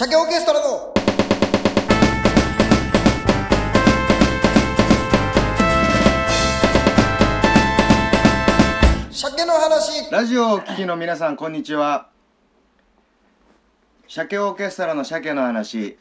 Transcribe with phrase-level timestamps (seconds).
[0.00, 0.94] 鮭オーケストラの。
[9.10, 10.10] 鮭の話。
[10.10, 12.08] ラジオをお聞きの皆さんこんにちは。
[14.08, 15.98] 鮭オーケストラの鮭の話。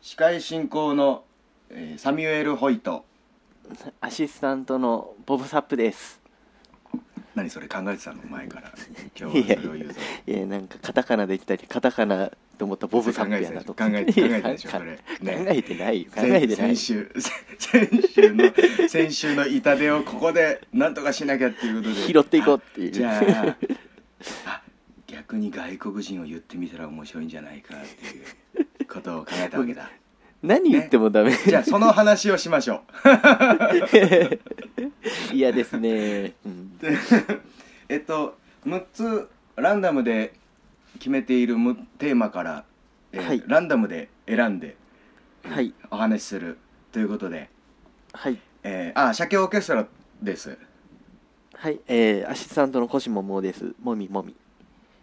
[0.00, 1.24] 司会進行の、
[1.70, 3.04] えーサミュエル・ホイト。
[4.00, 6.19] アシスタントのボブ・サップです
[7.34, 8.22] 何それ考えてたの？
[8.28, 8.72] 前から。
[9.18, 10.00] 今日はそれを言うぞ。
[10.26, 14.84] いやなんかカタカナできたりカタカナと思ったらボブ・サップやなと考えて考えて考えてでしょそれ。
[14.86, 16.10] ね考えてないよ。
[16.14, 17.12] 考えてない先週
[17.58, 18.52] 先週の
[18.88, 21.94] 先週の痛手をここでなんとかしなきゃっていうことで。
[21.94, 22.88] 拾っていこうっていう。
[22.88, 23.56] あじゃあ
[24.46, 24.62] あ
[25.06, 29.90] 逆に外国人を言ってみたら面白いんじゃないかっていうことを考えたわけだ。
[30.42, 32.80] 何言ってもダメ、じゃあその話をしましょ
[35.34, 36.98] 嫌 ですね、うんう
[37.88, 40.34] えっと6つランダムで
[40.98, 42.64] 決めているむテーマから、
[43.12, 43.42] えーはい。
[43.46, 44.76] ランダムで選んで
[45.44, 45.72] はい。
[45.90, 46.58] お話しする
[46.92, 47.48] ということで、
[48.12, 48.38] はい。
[48.62, 49.86] えー、あ鮭オーケストラ
[50.22, 50.58] です。
[51.54, 51.80] はい。
[51.86, 53.74] えー、アシスタントのコシモモです。
[53.82, 54.34] もみもみ。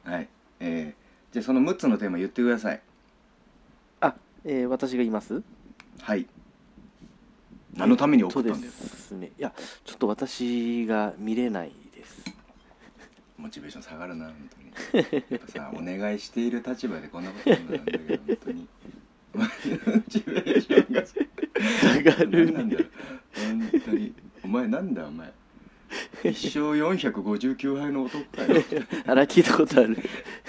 [0.03, 0.27] はい。
[0.59, 2.81] えー、じゃあその6つのテーマ言ってください。
[4.01, 5.41] あ、えー、私が言います？
[6.01, 6.27] はい
[7.77, 8.73] 何のために送ったんだよ。
[9.11, 9.31] ね。
[9.37, 9.53] いや
[9.85, 12.23] ちょっと私が見れないです。
[13.37, 14.35] モチベーション下がるな本
[14.91, 15.23] 当に。
[15.29, 18.67] やっぱさお願いしている立場でこんなこと言うのなんだけど本当に。
[19.37, 19.43] モ
[20.09, 22.51] チベーションが下がる。
[22.51, 22.85] 何なんだよ
[23.35, 24.13] 本当に。
[24.43, 25.31] お前なんだお前
[26.23, 28.61] 一生459杯の男かよ。
[29.05, 29.97] あら聞いたことある。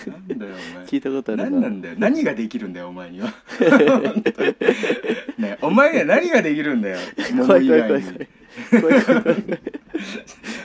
[0.07, 0.87] なんだよお前。
[0.87, 1.95] 聞いたことある何なんだよ。
[1.99, 3.33] 何ができるんだよお前には。
[5.39, 6.99] ねお前には何ができるんだよ。
[7.35, 8.03] 桃以外に。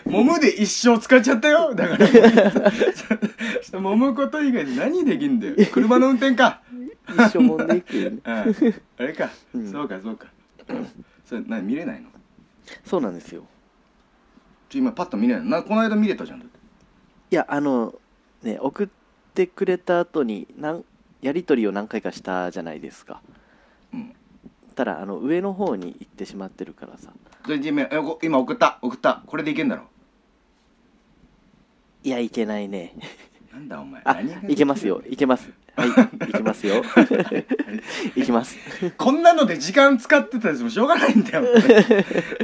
[0.05, 1.75] 桃で一生使っちゃったよ。
[1.75, 2.09] だから
[3.71, 5.55] 揉むこと以外に何できんだよ。
[5.71, 6.61] 車の運転か。
[7.09, 8.17] 一生もんでいくよね。
[8.25, 8.33] うん。
[8.33, 9.71] あれか、うん。
[9.71, 10.27] そうかそうか。
[11.25, 12.07] それ何見れないの？
[12.85, 13.45] そうなんですよ
[14.73, 16.39] ちょ今パッと見れないなこの間見れたじゃん。
[16.39, 16.57] だって
[17.29, 17.93] いやあの
[18.41, 18.87] ね送っ
[19.35, 20.83] てくれた後になん
[21.21, 23.21] やり取りを何回かしたじゃないですか。
[23.93, 24.15] うん。
[24.73, 27.11] ただあの上の方に行ってしまってるからさ。
[27.45, 27.87] それで今
[28.23, 28.79] 今送った？
[28.81, 29.21] 送った？
[29.27, 29.83] これでいけんだろ？
[32.03, 32.95] いやいけないね。
[33.53, 34.01] なんだお前。
[34.03, 34.53] あ何ができる？
[34.53, 35.03] いけますよ。
[35.07, 36.83] いけますはいいけますよ。
[38.15, 38.57] いきます。
[38.95, 41.45] こんなので時間使ってたやつもしょうがないんだよ。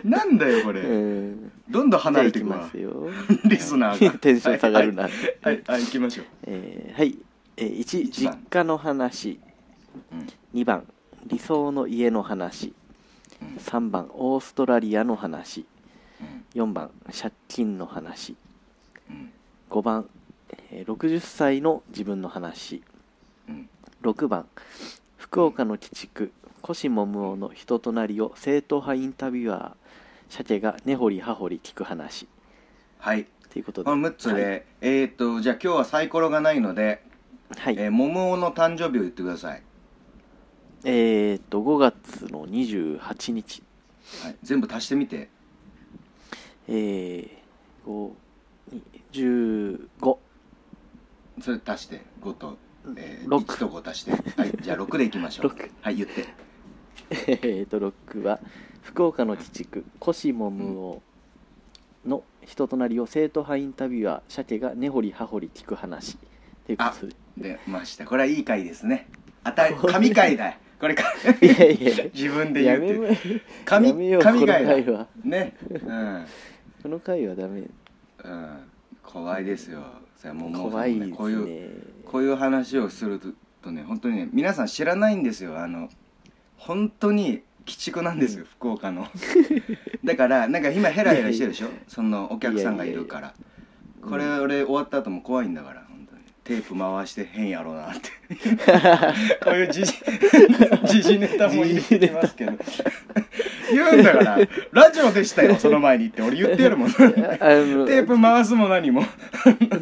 [0.03, 1.51] なんだよこれ、うん。
[1.69, 2.57] どんどん離れていくわ。
[2.57, 3.07] ますよ。
[3.45, 4.17] リスナーが。
[4.19, 5.03] テンション下がるな。
[5.03, 7.17] はいはい、行きましょう、えーはい、
[7.57, 8.33] えー、1一番。
[8.33, 9.39] 実家の話。
[10.11, 10.59] うん。
[10.59, 10.83] 2番。
[11.27, 12.73] 理想の家の話。
[13.41, 13.57] うん。
[13.57, 14.09] 3番。
[14.13, 15.67] オーストラリアの話。
[16.55, 16.63] うん。
[16.63, 16.89] 4番。
[17.15, 18.35] 借金の話。
[19.07, 19.31] うん。
[19.69, 20.09] 5番、
[20.71, 22.77] えー60歳の自分の話。
[22.77, 22.88] うん
[24.01, 24.47] 6番。
[25.17, 26.31] 福岡の鬼畜
[26.67, 29.73] 越桃生の人となりを正統派インタビュアー
[30.29, 32.27] 鮭が根掘り葉掘り聞く話。
[32.97, 33.27] はい。
[33.51, 33.89] ということで。
[33.89, 37.03] この6つで、えーっとじゃあ今日はサイコロがないので、
[37.57, 39.63] はい、えー、桃の誕生日を言ってください、
[40.83, 43.63] えー、っと5月の28日。
[44.23, 45.29] はい、全部足してみて。
[46.67, 47.29] えー、
[47.87, 48.11] 5
[49.11, 50.17] 15
[51.41, 52.57] それ足して5と、
[52.95, 54.11] えー、六1と5足して。
[54.11, 55.49] はいじゃあ6でいきましょう。
[55.49, 56.25] 六はい言って。
[57.09, 58.39] えーと6は
[58.81, 61.01] 福岡の鬼畜越桃
[62.05, 66.17] 生の人となりを生徒派インタビュアー鮭が根掘り葉掘り聞く話
[66.65, 67.07] ということ。
[67.07, 68.05] で出ました。
[68.05, 69.07] これはいい回ですね。
[69.43, 70.47] あた 神回だ。
[70.47, 71.03] よこれか。
[71.41, 74.23] いやいや自分で言うって神やめよう。
[74.23, 75.55] この神回だね。
[75.69, 76.25] うん。
[76.83, 77.63] この回はダメ。
[78.23, 78.57] うん。
[79.03, 79.83] 怖いですよ
[80.19, 81.15] それもうもう怖いですね。
[81.17, 81.35] こうい
[81.67, 81.71] う
[82.05, 83.19] こういう話をする
[83.63, 85.57] とね本当にね皆さん知らないんですよ。
[85.59, 85.89] あの
[86.57, 89.07] 本当に鬼畜なんですよ、福岡の。
[90.03, 91.67] だからなんか今ヘラヘラしてるでしょ？
[91.87, 93.33] そのお客さんがいるから。
[94.01, 95.83] これ俺終わった後も怖いんだから
[96.43, 98.09] テープ回して変やろうなって。
[99.43, 99.83] こういう時
[101.01, 102.53] 事 ネタも入れてきますけど。
[103.71, 104.39] 言うんだから
[104.71, 106.21] ラジオでしたよその前にって。
[106.21, 106.91] 俺言ってやるもん。
[106.91, 109.03] テープ回すも何も。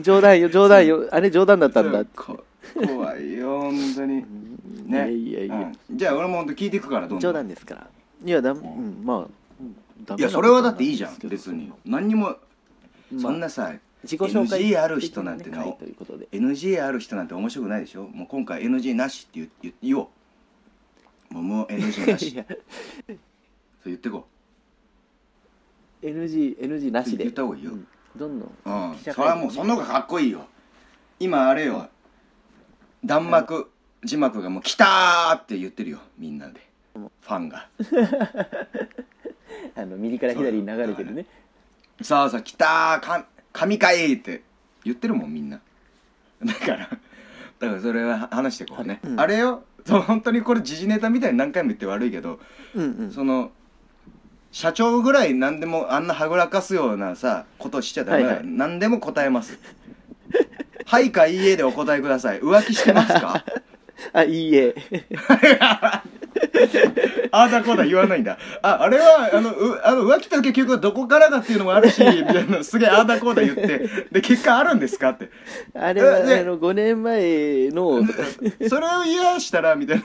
[0.02, 1.08] 冗談よ冗談よ。
[1.12, 2.04] あれ冗談だったんだ。
[2.06, 4.20] 怖いよ本当に。
[4.20, 7.20] いやねいやいや、うん、じゃあ俺も本当聞いていくからどんどん。
[7.20, 7.88] 冗談ですから。
[8.26, 9.02] いやだうん。
[9.04, 9.28] ま
[10.10, 11.72] あいやなそれはだっていいじゃん別に。
[11.86, 12.38] 何にもまあ。
[13.22, 13.74] そんなさ
[14.04, 16.28] 自己紹介 NG ある人なんてね的回ということで。
[16.32, 18.04] NG ある人なんて面白くないでしょ？
[18.08, 20.10] もう今回 NG なしって言言言お
[21.32, 21.34] う。
[21.34, 22.32] もうもう NG なし。
[22.38, 23.18] そう
[23.86, 24.28] 言ってこ
[26.02, 27.24] NG, NG なしで。
[27.24, 27.72] 言った方がいいよ。
[27.72, 27.88] うん。
[28.16, 30.48] どんどんううんそれはもうその方がかっこいいよ。
[31.20, 31.90] 今あれよ。
[33.04, 33.70] 弾幕
[34.04, 36.00] 字幕がもう「来たー!」って言ってるよ。
[36.18, 36.68] みんなで。
[36.96, 37.68] ファンが。
[39.76, 41.26] あの右から左に流れてるね
[42.02, 43.02] 「さあさあ来たー。
[43.02, 44.42] か神かい!」って
[44.84, 45.60] 言ってるもんみんな。
[46.44, 46.78] だから
[47.60, 49.20] だからそれは話していこうね、うん。
[49.20, 52.40] あれよそう本当にこれ時事ネタみたいに何回も言って悪いけど
[52.76, 53.12] うんうん。
[53.12, 53.52] その
[54.52, 58.48] 社長ぐらい何でもあんなはぐらかすようなさことしちゃダメだよ、はいはい。
[58.48, 59.58] 何でも答えます。
[60.86, 62.40] はいかいいえでお答えください。
[62.40, 63.44] 浮気してますか？
[64.14, 64.76] あいいえ
[67.32, 68.38] ああだこうだ言わないんだ。
[68.62, 75.10] ああれはあのうあの浮気って結局どこからだっていうのもあるし みたいなすげえああだこうだ言ってで結果あるんですか？
[75.10, 75.30] って。
[75.74, 78.02] あれは、えであの5年前の。
[78.70, 80.04] それを言いやしたらみたいな。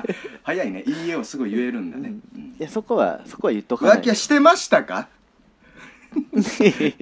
[0.00, 0.02] あ
[0.42, 0.82] 早いね。
[0.86, 2.40] いいえをすぐ言えるんだね、うん。
[2.58, 3.98] いやそこはそこは言っとかない。
[3.98, 5.08] 浮気はしてましたか？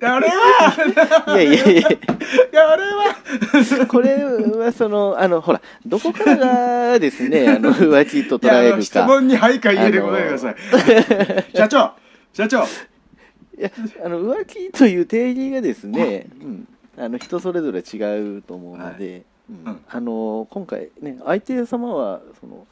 [0.02, 1.24] あれは。
[1.28, 1.88] いやいやいや。
[1.90, 1.98] い
[2.52, 3.86] やあれは。
[3.88, 9.76] これはそのあのほらどこからがですね あの浮気と捉えるか質問に「はい」か「い。
[9.76, 11.56] いえ」で答えてください。
[11.56, 11.92] 社長
[12.32, 12.62] 社長。
[12.62, 12.66] い
[13.58, 13.70] や
[14.04, 16.68] あの浮気という定義がですね、うん、
[16.98, 19.70] あの人それぞれ違うと思うので、うん。
[19.70, 19.80] うん。
[19.88, 22.66] あの今回ね相手様はその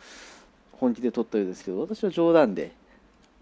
[0.73, 2.73] 本気で取ったようですけど私は冗談で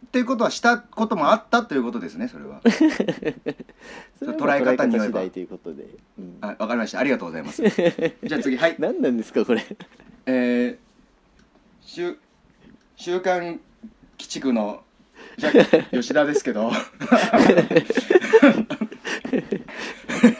[0.07, 2.61] っていうことはしたこともあったということですねそれは。
[4.21, 5.21] 捉え方によれば。
[5.29, 5.85] ということで、
[6.19, 6.39] うん。
[6.41, 6.99] あわかりました。
[6.99, 7.63] ありがとうございます。
[7.69, 8.77] じゃあ次はい。
[8.79, 9.65] 何なんですかこれ。
[10.27, 10.77] えー、
[11.81, 12.17] 週
[12.97, 13.61] 週刊鬼
[14.19, 14.83] 畜の
[15.93, 16.71] 吉田ですけど。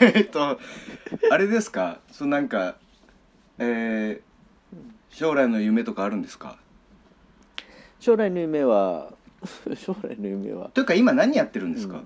[0.01, 0.59] えっと
[1.31, 1.99] あれですか？
[2.11, 2.75] そうなんか
[3.57, 6.57] えー、将来の夢とかあるんですか？
[7.99, 9.13] 将来の夢は
[9.75, 10.69] 将来の夢は。
[10.73, 11.97] というか今何やってるんですか、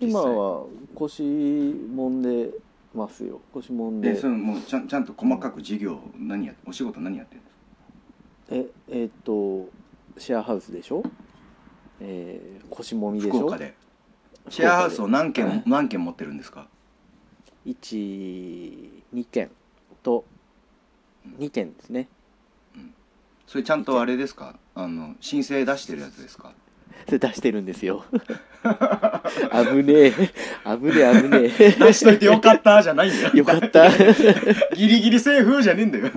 [0.00, 0.08] うん。
[0.08, 0.64] 今は
[0.94, 2.50] 腰もんで
[2.94, 3.40] ますよ。
[3.52, 4.12] 腰もんで。
[4.14, 7.60] でそのもうちゃんちゃんと細かく事業何やお仕事何やってるんですか？
[8.50, 9.68] ええーっと
[10.18, 11.02] シェアハウスでしょ？
[12.00, 13.38] えー、腰もみでしょ？
[13.38, 13.74] 福岡で。
[14.48, 16.66] シェアハウスを何軒何軒持ってるんですか
[17.66, 19.50] ？12件
[20.02, 20.24] と
[21.38, 22.08] 2件ですね。
[23.46, 24.58] それちゃんとあれですか？
[24.84, 26.52] あの申請出してるやつですか？
[27.06, 28.04] それ出してるんですよ。
[29.72, 30.10] 危ねえ。
[30.12, 31.48] 危ねえ危ね
[31.78, 33.30] 出しといてよかったじゃないんだよ。
[33.34, 33.88] えよかった。
[34.76, 36.10] ギリギリセーフじゃねえんだよ。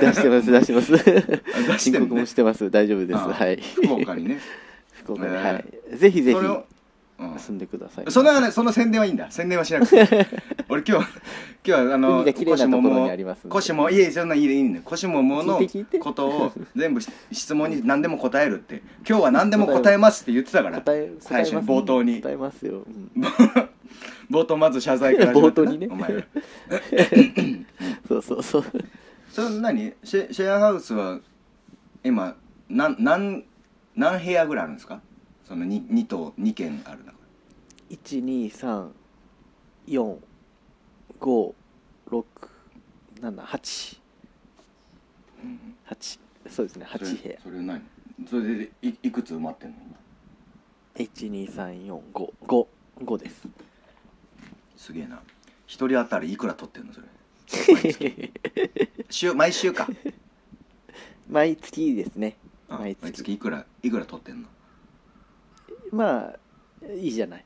[0.00, 1.78] 出してます出してます。
[1.78, 2.70] 申告もしてます。
[2.70, 3.18] 大丈夫です。
[3.20, 3.56] はい。
[3.74, 4.38] 福岡にね。
[5.04, 5.58] 福岡に、えーは
[5.94, 5.96] い。
[5.98, 6.38] ぜひぜひ
[7.22, 8.10] それを、うんでください。
[8.10, 9.30] そのねその宣伝はいいんだ。
[9.30, 10.26] 宣伝はしなくて
[10.68, 11.06] 俺今日
[11.64, 13.48] 今日はあの海が綺麗なところにありますんで。
[13.48, 15.98] 腰もいえそんないいいいんだよ腰ももの聞いて聞いて。
[15.98, 18.82] ことを全部し質問に何でも答えるって。
[19.08, 20.82] 今日は何でも答えますって言ってたから。
[21.20, 22.20] 最初に冒頭に。
[22.20, 22.88] 答えますよ、う
[23.20, 23.22] ん
[24.30, 25.88] 冒頭まず謝罪から冒頭にね。
[25.90, 26.22] お前ら
[28.08, 28.64] そうそうそう。
[29.30, 29.92] それ何？
[30.04, 31.18] シェシェアハウスは
[32.04, 32.34] 今
[32.68, 33.44] なんなん
[33.94, 35.00] 何部屋ぐらいあるんですか？
[35.46, 37.12] その 2, 2棟2軒ある中。
[43.20, 43.98] 123456788
[45.84, 46.18] 八。
[46.48, 47.38] そうですねそれ8部屋。
[47.42, 47.82] それ何？
[48.28, 49.76] それでいいくつ埋まってんの
[50.96, 53.48] 今？12345です。
[54.76, 55.20] すげえな。
[55.66, 57.06] 一人当たりいくら取ってんのそれ？
[59.10, 59.88] 週毎週か。
[61.28, 62.36] 毎月ですね。
[62.68, 63.02] あ毎月。
[63.02, 64.48] 毎月いくらいくら取ってんの？
[65.92, 66.36] まあ
[66.98, 67.44] いいじゃない。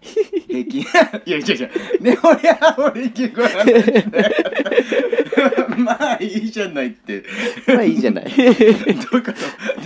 [0.49, 0.81] 平均。
[1.27, 1.71] いや違う違う。
[2.03, 3.43] ね俺は俺結構
[5.77, 7.23] まあいいじゃないって。
[7.67, 8.25] まあいいじゃない。
[8.25, 8.55] どういう
[8.97, 9.17] こと？
[9.21, 9.23] ど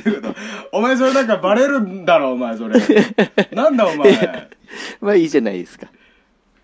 [0.06, 0.34] ういうこと？
[0.72, 2.78] お前それなんかバレるんだろお前それ。
[3.52, 4.48] なんだお前？
[5.00, 5.88] まあいいじゃないですか。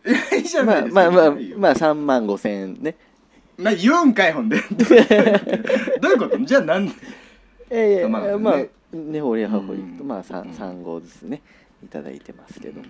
[0.07, 2.95] いやいいじゃなまあいですかまあまあまあ3万5千円ね
[3.59, 4.59] な言うんかいほんで。
[6.01, 6.39] どういうこと？
[6.39, 6.87] じゃあなん
[7.71, 8.59] ええまあねまあ
[8.97, 9.21] ね。
[9.21, 10.51] ほりはほりまあ 3, うん。
[10.53, 11.43] 3号ずつね
[11.85, 12.87] いただいてますけども。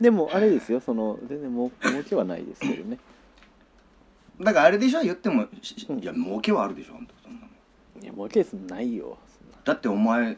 [0.00, 0.80] でもあれですよ。
[0.80, 2.98] その全然もう儲けはないですけどね。
[4.40, 5.02] だからあれでしょ？
[5.02, 5.46] 言ってもい
[6.04, 7.14] や儲けはあるでしょあんた。
[7.22, 9.18] そんなもんいや儲けすんないよ。
[9.64, 10.36] だってお前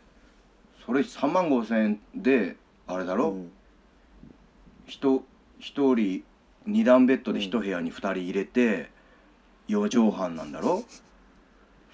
[0.87, 2.57] それ3万5千円で
[2.87, 3.51] あれだろ、うん。
[4.87, 5.23] 人
[5.59, 6.25] 一人
[6.65, 8.91] 二段ベッドで一部屋に2人入れて
[9.69, 10.85] 4畳半なんだろ？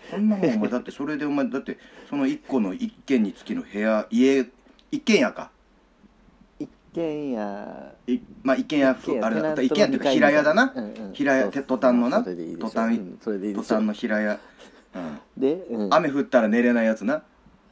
[0.08, 1.78] そんなもんお前だってそれでお前だって
[2.08, 4.46] その1個の一軒につきの部屋家
[4.92, 5.50] 一軒家か。
[5.50, 5.55] 一
[6.96, 7.94] 軒家。
[8.06, 11.12] いまあ一軒家あれだテナントの一軒家っていうか平屋だな、うんうん。
[11.12, 12.22] 平屋トタンのな。
[12.22, 12.24] ト
[12.70, 14.40] タントタンの平屋、
[14.94, 17.22] うん、で、うん、雨降ったら寝れないやつな。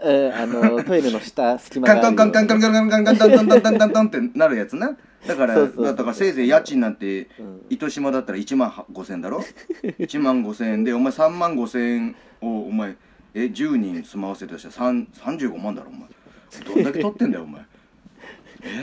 [0.01, 9.43] えーあの トイレの下隙間カンがカンカンカンカンカンカンカンカンカンカンカンカンカンってなるやつなだからだからせいぜい家賃なんてうん糸島だったら1万5千だろ
[9.83, 12.97] 1万5千円でお前3万5千円をお前
[13.35, 17.63] え10人住まわせたとしたら3 35万だろお前どんだけ取ってんだよお前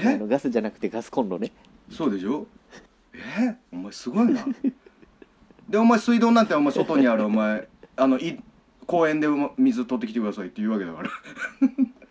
[0.06, 1.52] あえのガスじゃなくてガスコンロね。
[1.90, 2.48] そうでしょ？
[3.14, 3.56] え？
[3.72, 4.46] お前すごいな。
[5.70, 8.40] でお前水道なんてお前外にあるお前あのい
[8.86, 11.10] 公園で水取ってきてくださいって言うわけだから。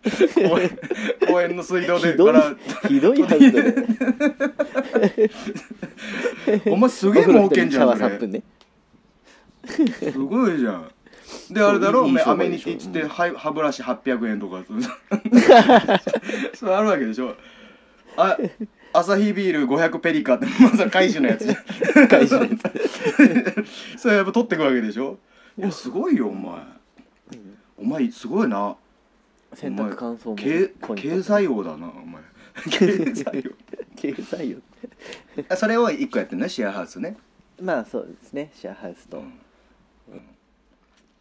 [0.49, 0.79] 公園
[1.27, 2.55] 公園の水道でから
[2.87, 3.75] ひどいハウスだね。
[6.65, 8.43] お前すげえ儲けんじゃんシャワー3それ分ね。
[10.11, 10.91] すごいじゃん。
[11.51, 12.01] であれだろ？
[12.05, 14.63] お前いい商アメニティっつって歯歯ブラシ800円とか。
[16.55, 17.35] それあるわけでしょ？
[18.17, 18.37] あ
[18.93, 22.07] アサヒビール500ペリカって まさ怪獣のやつじゃん。
[22.07, 22.57] 怪獣のや
[23.97, 25.17] それやっぱ取ってくわけでしょ？
[25.57, 25.71] いや。
[25.71, 26.61] すごいよお前。
[27.77, 28.75] お前すごいな。
[29.53, 32.21] 洗濯乾燥も経経済王だなお前。
[32.69, 33.51] 経済
[33.95, 34.57] 経済王。
[35.49, 37.17] あそれを一個やってんねシェアハウスね。
[37.61, 39.31] まあそうですねシェアハウスと、うん。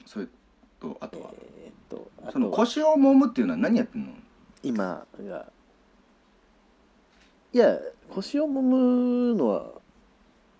[0.06, 0.26] それ
[0.80, 1.30] とあとは？
[1.62, 4.12] えーっとあその腰を揉むっていうのは何やってんの？
[4.62, 5.46] 今が
[7.52, 7.78] いや
[8.08, 9.66] 腰を揉むのは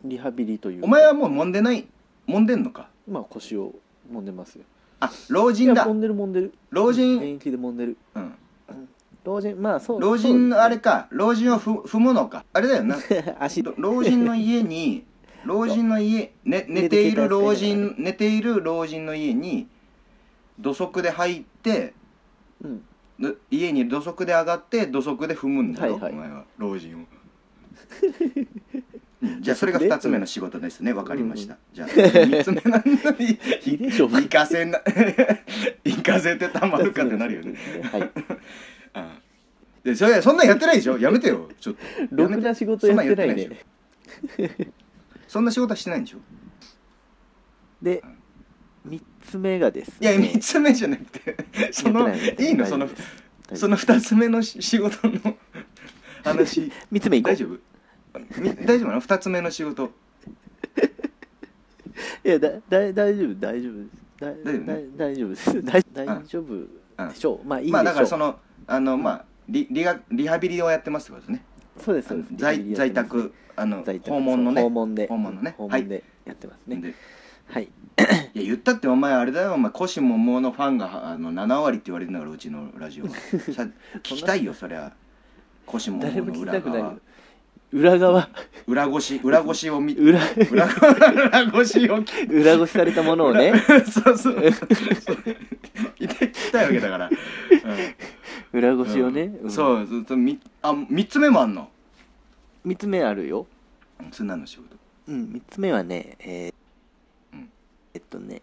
[0.05, 0.87] リハビリというか。
[0.87, 1.87] お前はもう揉んでない？
[2.27, 2.89] 揉んでんのか？
[3.09, 3.75] まあ腰を
[4.13, 4.65] 揉んでますよ。
[5.01, 5.83] あ老い人だ。
[5.83, 6.55] や揉んでる揉んでる。
[6.71, 7.17] 老人。
[7.17, 7.97] 現役で揉んでる。
[8.15, 8.35] うん。
[9.23, 12.45] 老人まあそう老人のあれか老人をふ踏むのか。
[12.53, 12.97] あれだよな。
[13.39, 13.63] 足。
[13.63, 15.05] ろ老人の家に
[15.45, 19.67] 老人の家、ね、寝ている老人寝ている老人の家に
[20.59, 21.95] 土足で入って
[22.63, 22.79] うん。
[22.79, 22.83] で
[23.51, 26.13] 家に土足で上がって土足で踏むんだよ、はいはい。
[26.13, 27.05] お前は老人を、
[29.23, 29.43] うん。
[29.43, 30.93] じゃあそれが2つ目の仕事ですね。
[30.93, 32.89] わかりました、じゃあ3つ目なんだ。
[33.19, 33.39] い
[33.75, 34.81] いでしょ行かせな
[35.85, 37.55] 行かせてたまるかってなるよね。
[37.93, 38.03] はい。
[38.03, 38.11] うん
[39.83, 40.99] でそれそんなんやってないでしょ？
[40.99, 41.49] やめてよ。
[41.59, 41.81] ちょっと。
[42.11, 43.49] ろくな仕事やってないね
[45.27, 46.19] そんな仕事はしてないんでしょ？
[47.81, 48.05] で3
[49.27, 51.37] つ目がですいやね3つ目じゃなくて
[51.73, 52.67] そのやってないいいいの？
[52.67, 53.03] その大丈夫で
[53.57, 55.19] すその2つ目のし仕事の
[56.25, 56.71] 話。
[56.93, 57.33] 3つ目いこう。
[57.33, 57.59] 大丈夫？
[58.41, 59.91] み大丈夫なの？2つ目の仕事。
[62.25, 63.89] いやだだ大丈夫大丈夫です。
[64.21, 64.65] だ大丈夫ね？
[64.97, 65.63] だ大丈夫です。
[65.63, 67.47] 大大丈夫でしょう。
[67.47, 67.81] まあいいでしょう。
[67.81, 71.43] まあだからそのあのまあリリハリハビリをやってますってことですね。
[71.79, 72.29] そうですそうです。
[72.37, 74.63] 在在宅あの在宅訪問のね。
[74.63, 75.07] 訪問で。
[75.09, 75.55] 訪問のね。
[75.57, 76.77] 訪はい問でやってますね。
[76.77, 76.95] で
[77.51, 77.69] はい。
[78.35, 79.55] いや言ったってお前あれだよ。
[79.55, 83.11] お前腰もものファンがあの7割って言われてんだからうちのラジオは。
[83.55, 83.67] さ
[84.03, 84.93] 聞きたいよそりゃ。
[85.67, 86.95] 腰ももの裏側。
[87.73, 88.29] 裏側？
[88.67, 92.03] 裏越し裏越しを見裏裏裏越しを。
[92.03, 93.53] 聞裏ごしされたものをね。
[93.87, 94.35] そうそう。
[94.35, 94.43] そう。
[95.99, 97.11] 聞きたいわけだから、
[98.53, 98.79] 裏うん。
[98.79, 99.51] ごしをね、うん。
[99.51, 101.71] そうそうそうみあ三つ目もあんの。
[102.67, 103.47] 3つ目あるよ。
[104.11, 104.77] そんなの仕事。
[105.07, 106.60] うん3つ目はねえーうん
[107.95, 108.43] えっとね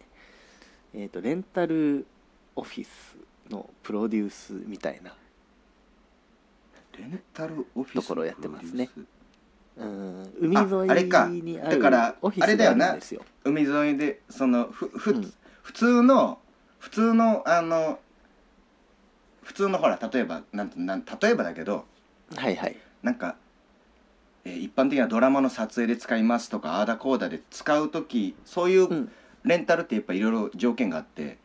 [0.94, 2.06] えっとレンタル
[2.56, 3.16] オフィス
[3.50, 5.14] のプロデュースみたいな
[6.98, 8.90] レンタルオフィスところやってますね。
[9.76, 13.22] うん海ああれか沿いにあるだからオフィスがああれだよなるんですよ。
[13.44, 15.32] 海沿いでそのふふ、うん。
[15.62, 16.38] 普通の
[16.78, 18.00] 普通のあの
[19.42, 21.84] 普通のほら例えばなんてなん例えばだけど
[22.34, 22.76] はいはい。
[23.02, 23.36] なんか、
[24.44, 29.12] えー一般的なドラマの撮影で使いますとかああだこうだで使う時そういううん
[29.48, 31.38] レンタルってやっぱいろいろ条件があって、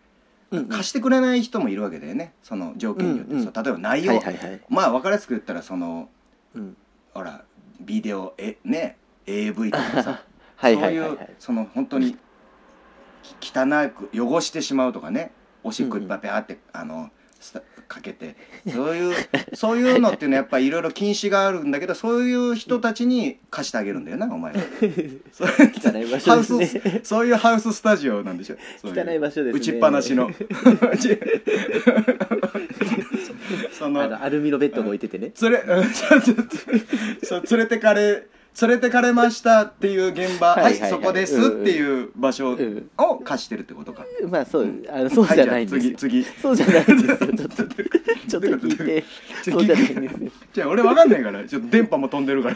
[0.52, 0.66] うんうん。
[0.68, 2.34] 貸してくれない人もいるわけだよね。
[2.44, 4.62] その条件によって、うんうんそう例えば内容、はいはいはい。
[4.70, 6.10] まあ分かりやすく言ったらその
[6.54, 6.78] うん。
[7.14, 7.44] ほら
[7.80, 10.24] ビデオえね AV とかさ。
[10.56, 11.30] はいそういうはい。
[11.40, 12.18] その本当に
[13.40, 15.32] き汚く汚してしまうとかね。
[15.64, 17.23] おしっこいっぱいペアって、あのスタ
[17.88, 18.36] かけて
[18.68, 19.16] そういう
[19.54, 24.60] そういうのっていうのはやっぱりいろいろ禁止があるんだけどそういう人たちに貸してあげるんだよなお前は。
[25.32, 26.82] そう汚い場所ですね。
[26.82, 29.60] ハウスそういうハウススタジオなんでしょそうう汚い場所ですね。
[29.60, 30.32] 打ちっぱなしの。
[33.78, 35.32] そあののアルミのベッドが置いててね。
[35.36, 38.28] それうんそうそ連れてかれ
[38.62, 40.50] 連れてかれましたっていう現場。
[40.56, 40.80] はいい、ははい。
[40.82, 45.94] はいそこですっていう場所うんを貸してるってことか、まあそうあのそうじゃないんですよ。
[45.94, 46.24] は次次。
[46.24, 47.18] そうじゃないんですよ。
[47.18, 49.04] ちょっとちょっと聞いて。
[49.44, 50.32] そうじゃないんですよ。
[50.54, 52.56] じゃあ俺わかんないからちょっと電波も飛んでるから。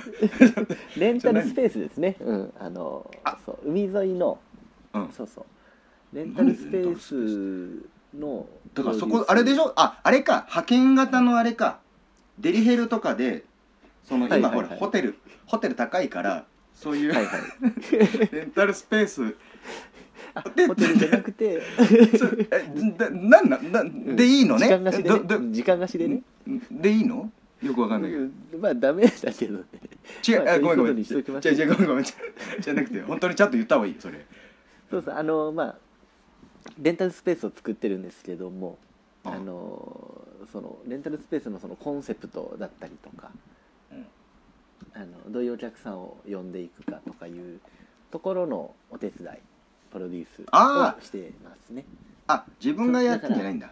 [0.97, 2.15] レンタルスペースですね。
[2.19, 3.09] うんあの
[3.45, 4.37] そう海沿いの
[4.93, 5.09] うん。
[5.15, 6.15] そうそう。
[6.15, 7.85] レンタルスペース
[8.15, 9.73] のだからそこあれでしょ？
[9.75, 10.45] ああれか。
[10.47, 11.79] 派遣型のあれか。
[12.39, 13.45] デリヘルとかで
[14.03, 17.41] その今、ほらホテルホテル高いからそういう、はいはい。
[18.31, 19.35] レンタルスペース。
[20.35, 21.61] あでホテルじゃなくて。
[23.11, 24.67] なんなんなでいいのね？
[24.67, 26.21] 時間貸しでどどね時間貸しでね。
[26.69, 27.31] でいいの？
[27.63, 28.11] よくわかんない
[28.59, 29.63] まあダメだけどね。
[30.27, 30.97] 違う、まああごめんごめん。
[30.99, 32.03] 違ょうう違うごめんごめん。
[32.03, 34.23] じゃなくて本当にちゃんと言った方がいいそれ。
[34.91, 35.15] そうそう。
[35.15, 35.75] あのまあ
[36.79, 38.77] レンタルスペースを作ってるんですけども
[39.23, 43.39] ああのそのレンタルスペースのそのコンセプトだったりとか、うん
[44.97, 47.59] あのどういうお客さんを呼んでいくかとかいう
[48.11, 49.37] ところのお手伝い
[49.91, 51.85] プロデュースあをしてますね。
[52.27, 53.69] あ自分がやってんじゃないんだ。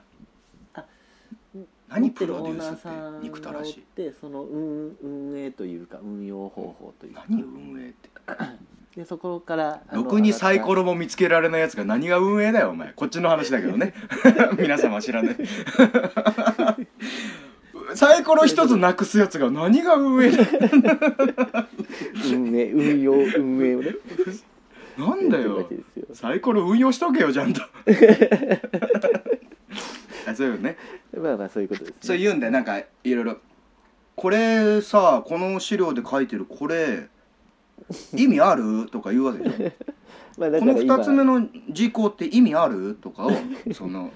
[1.90, 3.74] 何プロデュースって憎たらしい？
[3.76, 7.24] がおってその運運営というか運用方法というか。
[7.30, 8.10] 何運営って？
[8.96, 12.94] でそこからあのろくにサイコロも見つけられないやつが何が運営だよお前。
[12.94, 13.94] こっちの話だけどね。
[14.58, 15.36] 皆様は知らない
[17.96, 20.46] サイコロ一つなくすやつが何が運営だよ。
[22.26, 23.96] 運営運用運営をね。
[24.98, 25.68] なんだよ。
[26.14, 27.62] サイコロ運用しとけよちゃんと。
[30.28, 30.78] あそういうのね。
[31.18, 32.52] まあまあそういうことです、ね、そう言うんだよ。
[32.52, 33.38] なんかいろいろ
[34.16, 37.08] これさこの資料で書いてるこれ
[38.14, 38.88] 意味ある？
[38.92, 39.72] とか言うわけでしょ。
[40.38, 42.98] まあだこのから今2つ目の事項って意味ある？
[43.00, 43.32] とかを
[43.74, 44.12] その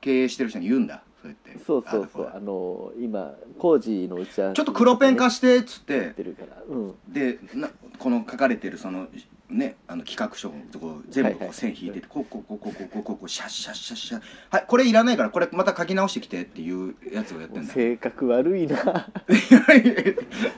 [0.00, 1.58] 経営してる人に言うんだそうやって。
[1.64, 2.26] そうそうそう。
[2.26, 6.10] ああの今工事の打ち合わせちょっと黒ペン貸してっつって。
[6.10, 6.62] てるから。
[6.68, 6.94] うん。
[7.08, 9.08] でなこの書かれてるその
[9.48, 11.48] ねあの企画書こ全部こはいはい。
[11.50, 19.14] う線引いててこうこうこうこうこうこうこうこうシャッシャッシャッシャッはいこれいらないからこれまた書き直してきてっていうやつをやってんだ性格悪いなっ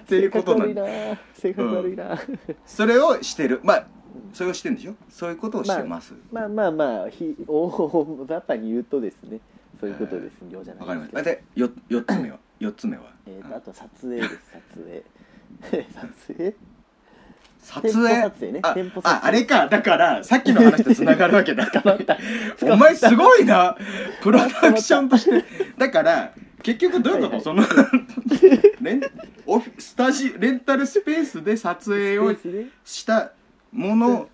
[0.07, 0.85] ていうことなんだ
[1.35, 3.87] 性格悪いな性格悪いな、それをしてるまあ
[4.33, 9.41] それをしてるんでしょそういうことをしてますまあまあまあひ大雑把に言うとですね
[9.81, 10.35] そういうことです。
[10.53, 11.23] よじゃわかりました。
[11.23, 12.39] でよ4つ目は？
[12.61, 13.03] 4つ目は？
[13.27, 14.39] えーとあと撮影です。
[14.53, 15.85] 撮影。
[15.93, 16.55] 撮影？
[17.63, 18.23] 撮影？
[18.23, 18.61] 撮影ね。
[18.63, 19.69] あああれか。
[19.69, 22.19] だからさっきの話とつながるわけだま った。
[22.63, 23.77] お前すごいな。
[24.23, 25.45] プロダクションとして。
[25.79, 26.33] だから
[26.63, 27.63] 結局どういうこと、その
[28.83, 29.01] レン
[29.47, 32.35] オフィスタジレンタルスペースで撮影を
[32.85, 33.33] した
[33.73, 34.29] もの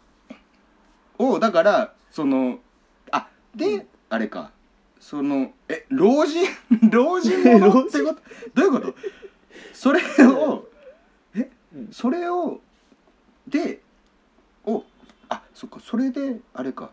[1.19, 2.59] をだからその
[3.13, 4.51] あであれか
[5.09, 6.45] そのえ老人
[6.91, 8.25] 老人者ってこと？
[8.55, 8.95] どういうこと？
[9.73, 10.69] それを
[11.37, 12.61] えうんそれを
[13.47, 13.81] で
[14.65, 14.83] お
[15.29, 16.91] あそっかそれであれか。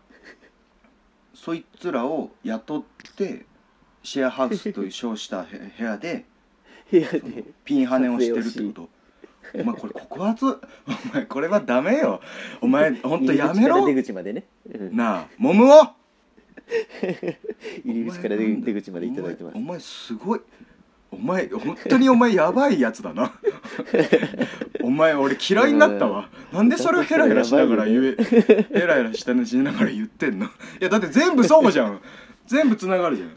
[1.34, 2.84] そいつらを雇っ
[3.16, 3.46] て
[4.04, 6.24] シェアハウスと称したへ部屋で
[6.92, 7.44] 部屋で。
[7.64, 8.88] ピンハネをしてるってこ
[9.52, 9.60] と。
[9.60, 10.46] お前これ告発？
[10.46, 10.58] お
[11.12, 12.20] 前これはダメよ。
[12.60, 13.84] お前ほんとやめろ。
[13.84, 14.96] 出口までね、うん。
[14.96, 15.88] なあモムを
[17.84, 19.56] 入り口から出出口までいただいてます。
[19.56, 20.40] お前すごい。
[21.10, 23.32] お前本当にお前やばいやつだな。
[24.82, 26.28] お前俺嫌いになったわ。
[26.52, 28.16] なんでそれをヘラヘラしながら言え
[28.72, 30.46] ヘラヘラしたしながら言ってんの？
[30.46, 30.48] い
[30.80, 32.00] やだって全部そうじゃん。
[32.46, 33.30] 全部つながるじゃん。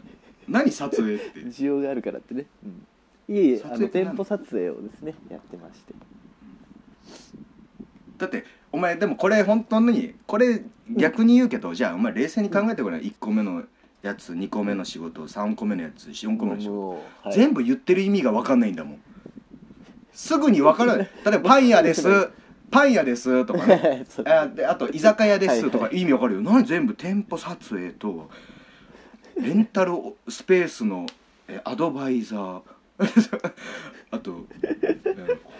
[0.48, 1.40] 何撮影って。
[1.40, 2.46] 需要があるからってね、
[3.28, 5.94] うん、いえいえあの店舗撮影をですねやってまして。
[8.18, 13.00] だってお前でもこれ本当にこれ逆に言うけど、じゃあお前冷静に考えてごらん。
[13.00, 13.64] 1個目の
[14.02, 16.90] やつ2個目の仕事3個目のやつ4個目の仕事。
[17.22, 17.32] はい。
[17.32, 19.00] 全部言ってる意味が分かんないんだもん。
[20.12, 22.30] すぐに分からない 例えば「パン屋です」
[22.70, 24.04] 「パン屋です」とかね。
[24.26, 26.40] あであと「居酒屋です」とかは意味分かるよ。
[26.42, 28.28] 何全部店舗撮影と
[29.40, 29.92] レンタル
[30.28, 31.06] スペースの
[31.46, 32.62] えアドバイザー。
[34.10, 34.46] あと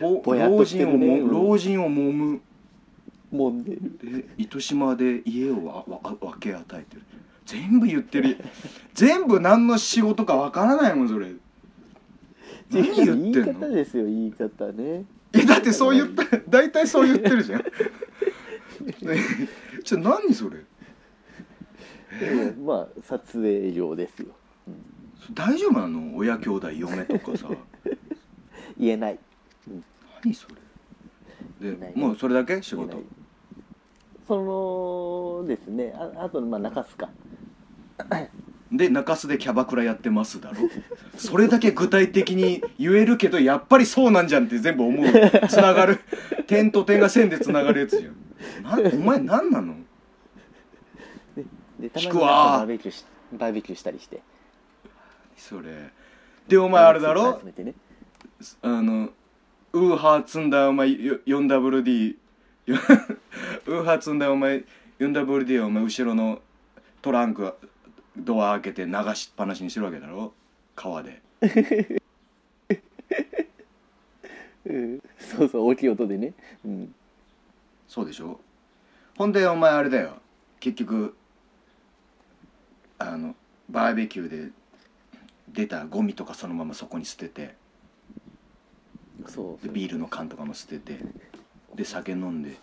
[0.00, 2.40] 老人をもうん老人を揉む
[3.32, 3.80] 揉んでる
[4.22, 7.02] で糸島で家をわわ分け与えてる。
[7.44, 8.36] 全部言ってる。
[8.94, 11.32] 全部何の仕事か分からないもんそれ。
[12.70, 13.60] 何言言いってんの？
[13.60, 15.04] 方ですよ言い方ね。
[15.32, 17.60] えだってそう言った大体そう言ってるじゃん。
[17.60, 17.66] ね
[19.84, 20.58] ちょ何それ？
[22.20, 24.28] でもまあ撮影業ですよ。
[25.32, 26.16] 大丈夫なの？
[26.16, 27.48] 親兄弟嫁とかさ。
[28.78, 29.18] 言えない。
[30.24, 30.46] 何そ
[31.60, 31.70] れ？
[31.72, 32.60] でもうそれだけ？
[32.62, 33.02] 仕事
[34.28, 37.08] そのですねああとまあ中須か。
[38.70, 40.56] で中洲でキャバクラやってますだろ。
[41.16, 45.06] それだけ具体的に言えるけどやっぱりそうなんじゃんって全部思う。
[45.48, 46.00] つながる。
[46.46, 48.82] 点と点が線でつながるやつじゃん。
[48.82, 49.74] なお前何なの？
[51.80, 52.58] でたまに聞くわ。
[52.58, 54.20] バーベキューしバーベキューしたりして。
[55.36, 55.90] それ。
[56.46, 57.40] でお前あれだろ？
[58.60, 59.08] あの
[59.72, 62.16] ウーハー積んだお前よ 4WD
[62.72, 64.64] ウーハー積んだお前
[64.98, 66.40] 4WD をお前後ろの
[67.00, 67.54] トランク
[68.16, 70.32] ドア開けて流しっぱなしにしてるわけだろ？
[70.74, 71.22] 川で。
[74.66, 75.00] うん。
[75.18, 76.94] そうそう大きい音でね、うん、
[77.86, 78.40] そうでしょ？
[79.16, 80.14] ほんでお前あれだよ。
[80.60, 81.16] 結局
[82.98, 83.34] あの
[83.70, 84.50] バーベキューで
[85.48, 87.54] 出たゴミとかそのままそこに捨てて。
[89.26, 89.66] そう。
[89.66, 90.98] でビールの缶とかも捨てて
[91.74, 92.56] で酒飲んで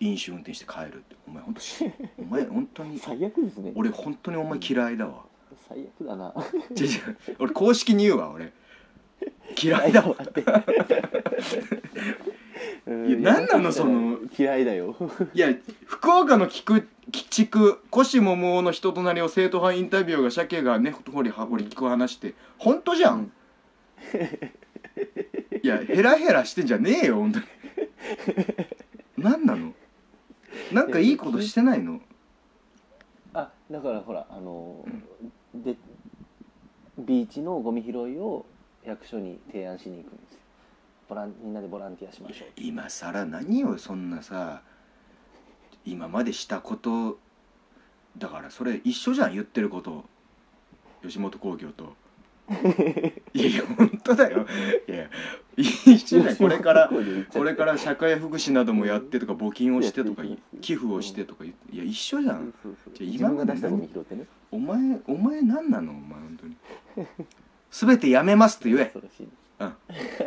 [0.00, 1.16] 飲酒運転して帰るって。
[1.26, 3.72] お前本当しお前本当に最悪ですね。
[3.74, 5.24] 俺本当にお前嫌いだわ。
[5.68, 6.34] 最悪だな。
[6.78, 7.36] 違う違う。
[7.38, 8.52] 俺公式に言うわ俺。
[9.60, 10.14] 嫌いだわ。
[10.22, 10.40] って。
[12.86, 14.96] いや何なのその嫌いだよ。
[15.34, 15.52] いや
[15.84, 16.84] 福岡の菊鬼
[17.30, 23.32] 畜越桃の人となりを生徒派インタビューが鮭がねほりはほり聞く話して本当じゃん。
[25.62, 27.44] いやヘラヘラしてんじゃねえよ本当に
[29.16, 29.72] 何なの？
[30.72, 32.00] なんかいいことしてないの？
[33.34, 35.76] あだからほらあのーで
[36.98, 38.44] ビーチのゴミ拾いを
[38.84, 40.38] 役所に提案しに行くんですよ。
[41.08, 42.48] ボランみんなでボランティアしましょう。
[42.56, 44.62] 今さら何よそんなさ
[45.84, 47.18] 今までしたこと
[48.18, 50.04] だからそれ一緒じゃん言ってること。
[51.02, 51.94] 吉本興業と
[53.34, 54.46] いやいや本当だよ。
[54.88, 55.10] いや
[55.56, 56.36] 一緒だよ。
[56.36, 56.90] これから
[57.32, 60.22] これから社会福祉などもやってとか募金をしてとか
[60.60, 62.54] 寄付をしてとかいや一緒じゃん。
[62.94, 64.26] じゃ今が出したゴミ拾ってね。
[64.50, 65.92] お前お前何なの？
[65.92, 67.06] お前本当に。
[67.70, 68.92] 全てやめますって言え。
[69.58, 69.64] う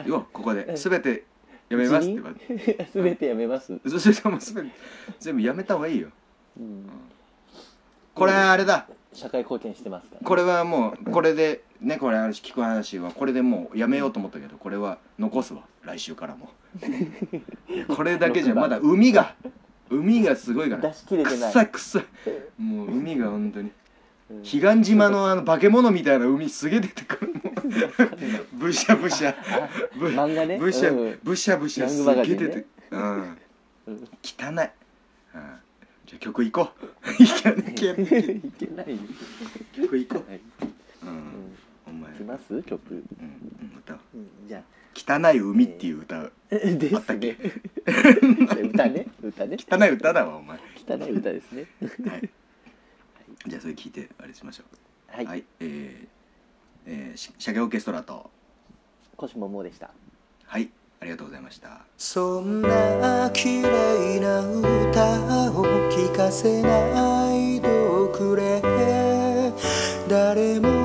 [0.07, 0.09] ん。
[0.09, 0.75] よここで。
[0.75, 1.23] 全て
[1.69, 2.89] やめますって言われて。
[2.93, 4.75] 全てやめます、そそれも全て
[5.19, 6.09] 全部やめた方がいいよ。
[6.59, 6.89] うん、
[8.13, 15.63] これあれだ社会貢献してますから、これはもうこれでねこれ話聞く話はこれでもうやめようと思ったけどこれは残すわ。
[15.83, 16.49] 来週からも。
[17.95, 19.35] これだけじゃまだ海が
[19.89, 20.81] 海がすごいから。
[20.89, 21.39] 出し切れてない。
[21.39, 22.03] くっさくっさ。
[22.57, 23.71] もう海が本当に。
[24.29, 24.37] うん。
[24.43, 27.49] 彼岸島のあの化け物みたいな海すげえ出てくるもう
[28.53, 29.35] ブシャブシャ。
[29.97, 30.57] ぶ漫画ね。
[30.59, 31.19] ブシャ、うん。
[31.23, 33.37] ブシャブシャすげえ出てうん。
[33.87, 34.07] うん。
[34.23, 34.69] 汚い、うん、
[36.09, 37.11] じゃあ曲行こう。
[37.23, 37.71] いけない。
[37.71, 38.97] いけないいけないよ
[39.75, 40.29] 曲行こう。
[40.29, 40.41] はい、
[41.03, 41.09] うん。
[41.09, 41.53] うん、
[41.87, 42.11] お前。
[42.13, 42.63] いきます？
[42.63, 42.99] 曲、うん。
[42.99, 43.77] うん。
[43.77, 43.99] 歌おう。
[44.15, 44.63] うん、じゃあ。
[44.95, 46.17] 汚い海っていう歌。
[46.21, 46.31] あっ
[47.05, 47.35] たっけ？
[47.35, 47.41] す
[48.55, 49.05] ね歌ね。
[49.21, 49.57] 歌ね。
[49.69, 50.57] 汚い歌だわお前。
[50.87, 51.67] 汚い歌ですね。
[52.09, 52.29] はい。
[53.45, 55.15] じゃあそれ聞いてあれしましょう。
[55.15, 56.07] はい、はい、えー
[56.87, 58.31] えーしシャゲオーケストラと。
[59.15, 59.91] 腰ももでした。
[60.45, 60.69] はい
[61.01, 61.85] ありがとうございました。
[61.97, 68.61] そんな綺麗な歌を聴かせないどくれ。
[70.09, 70.78] 誰も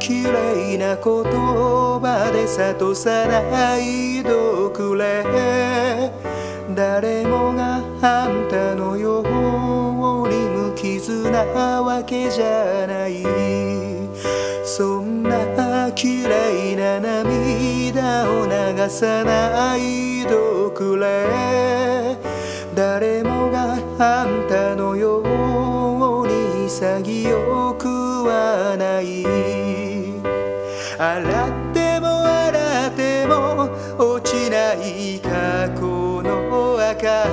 [0.00, 5.22] 綺麗な言葉で諭さないどくれ。
[6.74, 11.44] 誰もがあんたのように無傷な
[11.82, 13.22] わけじゃない。
[14.64, 22.16] そんな綺麗な涙を流さないどくれ。
[22.74, 29.59] 誰もがあんたのように潔くはない。
[31.00, 35.80] 洗っても洗っても落ちない過去
[36.20, 37.24] の赤。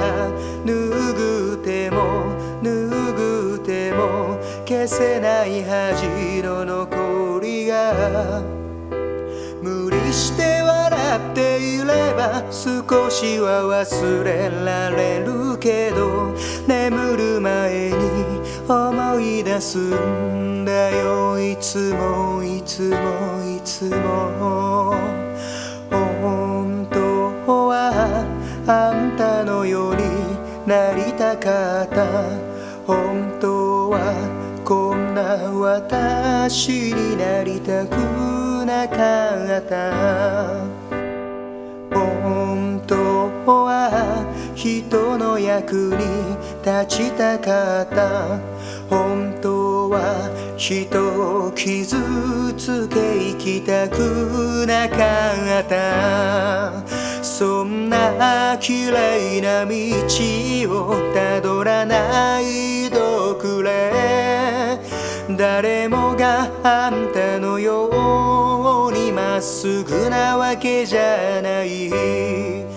[0.64, 2.32] 拭っても
[2.64, 8.42] 拭っても消せない恥の残りが。
[9.62, 16.34] 無理して笑っていれば少しは忘れられるけど
[16.68, 21.40] 眠る前に思い出すんだよ。
[21.40, 22.98] いつもいつも
[23.58, 24.94] いつも。
[25.90, 28.26] 本当は
[28.68, 30.02] あんたのように
[30.68, 32.06] なりたかった。
[32.86, 34.14] 本当は
[34.66, 35.22] こんな
[35.54, 37.96] 私になりたく
[38.66, 40.68] なかった。
[41.96, 42.98] 本当
[43.64, 44.26] は
[44.56, 48.57] 人の役に立ちたかった。
[48.90, 51.98] 本当は人を傷
[52.58, 52.96] つけ
[53.32, 54.96] 生きたくなか
[55.60, 57.24] った。
[57.24, 59.74] そんな綺麗な道
[60.90, 64.80] をたどらないどくれ。
[65.38, 72.77] 誰もがあんたのようにまっすぐなわけじゃない。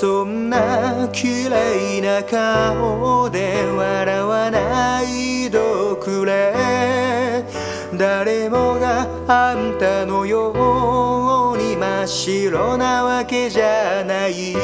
[0.00, 7.44] そんな綺麗な顔で笑わないどくれ
[7.98, 14.54] 誰もがあんたのように真っ白なわけじゃない。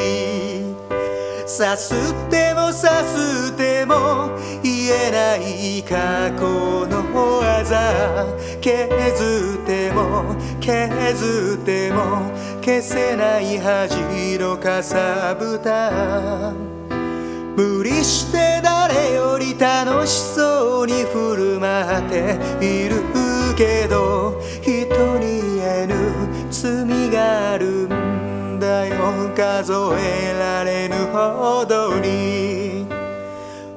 [1.47, 4.31] さすってもさすっても
[4.63, 7.05] 言えない過去の
[7.41, 8.27] 技。
[8.63, 12.33] 削っても削っても
[12.67, 13.95] 消せない恥
[14.41, 16.53] のかさぶた
[17.57, 23.05] 無理して誰より楽しそうに振る舞っている
[23.57, 24.73] けど人
[25.19, 25.95] に言えぬ
[26.51, 32.85] 罪があるんだよ数えられぬほどに。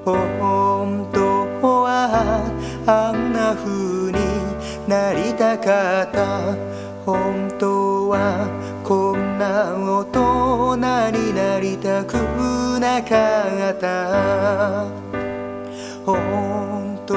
[0.04, 2.41] 本当は
[2.88, 4.17] あんな風に
[4.88, 6.80] なりたかった。
[7.06, 8.47] 本当は
[8.89, 10.78] こんな大人
[11.12, 12.15] になりたく
[12.80, 14.88] なかった。
[16.04, 17.13] 本当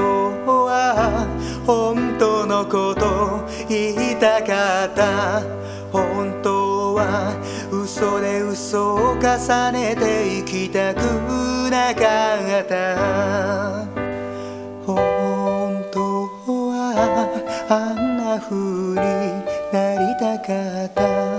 [0.67, 1.27] は
[1.67, 5.41] 本当のこと言いたかった。
[5.91, 7.33] 本当は
[7.73, 11.01] 嘘で嘘を重ねて生きたく
[11.71, 13.87] なかった。
[14.85, 16.29] 本当
[16.69, 17.33] は
[17.71, 18.97] あんな風に
[19.73, 20.53] なりたか
[20.85, 21.32] った。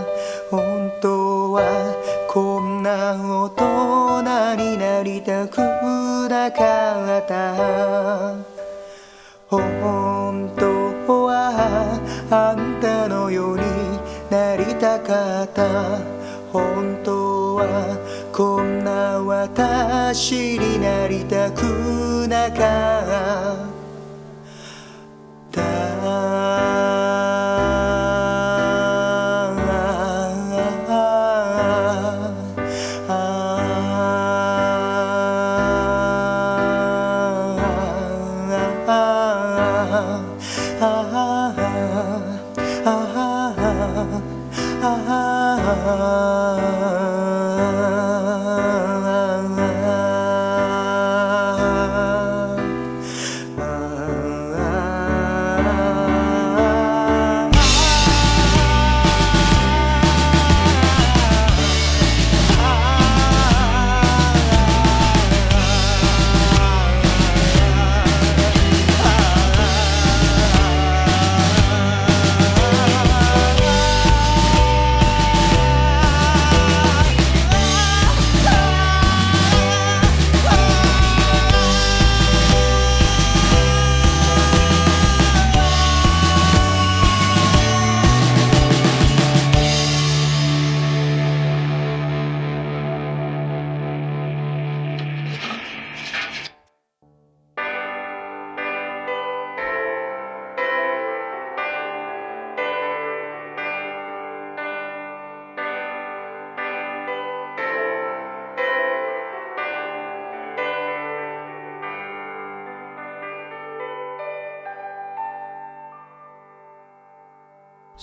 [1.54, 1.96] は
[2.28, 5.60] こんな大人になりたく
[6.28, 8.54] なかった。
[9.48, 12.00] 本当は
[12.32, 13.64] あんたのように
[14.32, 16.02] なりたかった。
[16.52, 17.98] 本当は
[18.32, 23.72] こんな私になりたくなかっ
[25.52, 27.03] た。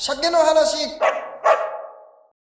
[0.01, 0.99] 鮭の話。